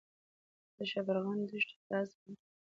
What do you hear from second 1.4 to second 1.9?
دښتې